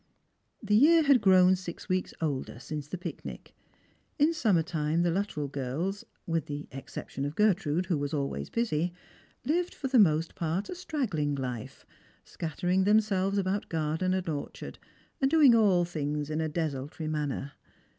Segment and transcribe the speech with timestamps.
[0.63, 3.53] The year had grown six weeks older since the picnic.
[4.17, 8.93] In summer time the Luttrell girls— with the exception of Gertrude, who was always busy—
[9.45, 11.83] lived for the most part a stragi^ling hfe,
[12.23, 14.79] scattering themselves about garden and orchard,
[15.21, 17.51] and doing all things in a desultory manner.